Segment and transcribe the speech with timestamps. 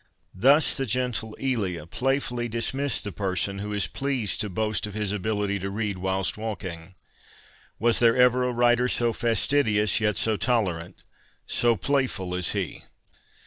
[0.33, 5.11] Thus the gentle Elia playfully dismissed the person who is pleased to boast of his
[5.11, 6.95] ability to read whilst walking.
[7.77, 11.03] Was there ever a writer so fasti dious, yet so tolerant,
[11.47, 12.81] so playful as he